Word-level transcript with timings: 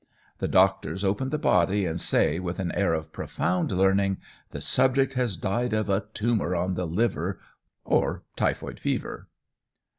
The 0.39 0.47
doctors 0.47 1.03
open 1.03 1.29
the 1.29 1.37
body, 1.37 1.85
and 1.85 2.01
say, 2.01 2.39
with 2.39 2.57
an 2.57 2.71
air 2.71 2.91
of 2.95 3.11
profound 3.11 3.71
learning, 3.71 4.17
'The 4.49 4.61
subject 4.61 5.13
has 5.13 5.37
died 5.37 5.73
of 5.73 5.89
a 5.89 6.07
tumour 6.15 6.55
on 6.55 6.73
the 6.73 6.87
liver, 6.87 7.39
or 7.85 8.23
typhoid 8.35 8.79
fever.'" 8.79 9.27